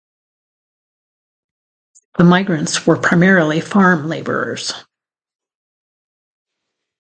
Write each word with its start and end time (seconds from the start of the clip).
The 2.17 2.23
migrants 2.23 2.87
were 2.87 2.97
primarily 2.97 3.61
farm 3.61 4.07
labourers. 4.07 4.73